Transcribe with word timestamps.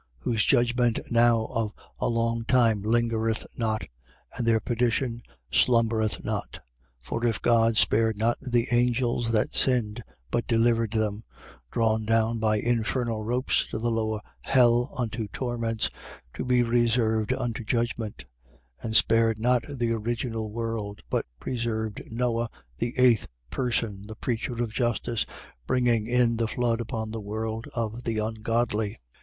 Whose 0.17 0.43
judgment 0.43 0.97
now 1.11 1.45
of 1.53 1.73
a 1.99 2.09
long 2.09 2.43
time 2.43 2.81
lingereth 2.81 3.45
not: 3.59 3.83
and 4.35 4.47
their 4.47 4.59
perdition 4.59 5.21
slumbereth 5.51 6.25
not. 6.25 6.53
2:4. 6.53 6.59
For 7.01 7.23
if 7.27 7.39
God 7.39 7.77
spared 7.77 8.17
not 8.17 8.39
the 8.41 8.67
angels 8.71 9.31
that 9.31 9.53
sinned, 9.53 10.01
but 10.31 10.47
delivered 10.47 10.93
them, 10.93 11.23
drawn 11.69 12.03
down 12.03 12.39
by 12.39 12.55
infernal 12.55 13.23
ropes 13.23 13.67
to 13.67 13.77
the 13.77 13.91
lower 13.91 14.21
hell, 14.41 14.91
unto 14.97 15.27
torments, 15.27 15.91
to 16.33 16.43
be 16.43 16.63
reserved 16.63 17.31
unto 17.31 17.63
judgment: 17.63 18.25
2:5. 18.81 18.85
And 18.85 18.95
spared 18.95 19.37
not 19.37 19.65
the 19.69 19.91
original 19.91 20.49
world, 20.49 21.03
but 21.11 21.27
preserved 21.39 22.01
Noe, 22.11 22.47
the 22.79 22.97
eighth 22.97 23.27
person, 23.51 24.07
the 24.07 24.15
preacher 24.15 24.63
of 24.63 24.73
justice, 24.73 25.27
bringing 25.67 26.07
in 26.07 26.37
the 26.37 26.47
flood 26.47 26.81
upon 26.81 27.11
the 27.11 27.21
world 27.21 27.67
of 27.75 28.03
the 28.03 28.17
ungodly. 28.17 28.97